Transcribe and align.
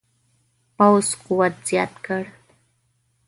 پوځ 0.77 1.07
قوت 1.23 1.53
زیات 1.67 1.93
کړ. 2.05 2.23